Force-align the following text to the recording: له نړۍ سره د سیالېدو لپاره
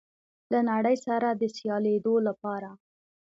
له 0.51 0.59
نړۍ 0.71 0.95
سره 1.07 1.27
د 1.41 1.43
سیالېدو 1.57 2.13
لپاره 2.27 2.69